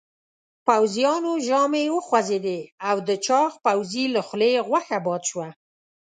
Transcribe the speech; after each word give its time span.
پوځيانو 0.67 1.31
ژامې 1.47 1.85
وخوځېدې 1.95 2.59
او 2.89 2.95
د 3.07 3.09
چاغ 3.25 3.51
پوځي 3.65 4.05
له 4.15 4.21
خولې 4.27 4.53
غوښه 4.67 4.97
باد 5.05 5.21
شوه. 5.29 5.47